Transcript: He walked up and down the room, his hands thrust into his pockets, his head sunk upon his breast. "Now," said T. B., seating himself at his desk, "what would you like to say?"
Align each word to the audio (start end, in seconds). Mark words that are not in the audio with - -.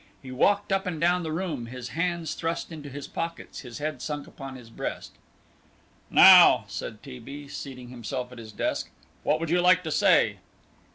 He 0.19 0.31
walked 0.31 0.71
up 0.73 0.87
and 0.87 0.99
down 0.99 1.21
the 1.21 1.31
room, 1.31 1.67
his 1.67 1.89
hands 1.89 2.33
thrust 2.33 2.71
into 2.71 2.89
his 2.89 3.07
pockets, 3.07 3.59
his 3.59 3.77
head 3.77 4.01
sunk 4.01 4.25
upon 4.25 4.55
his 4.55 4.71
breast. 4.71 5.11
"Now," 6.09 6.65
said 6.67 7.03
T. 7.03 7.19
B., 7.19 7.47
seating 7.47 7.89
himself 7.89 8.31
at 8.31 8.39
his 8.39 8.51
desk, 8.51 8.89
"what 9.21 9.39
would 9.39 9.51
you 9.51 9.61
like 9.61 9.83
to 9.83 9.91
say?" 9.91 10.39